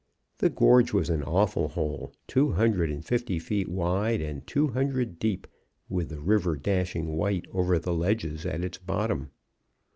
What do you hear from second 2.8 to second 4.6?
and fifty feet wide and